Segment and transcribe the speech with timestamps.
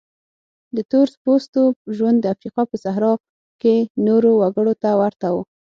[0.75, 1.61] د تور پوستو
[1.95, 3.13] ژوند د افریقا په صحرا
[3.61, 3.75] کې
[4.07, 5.35] نورو وګړو ته ورته و.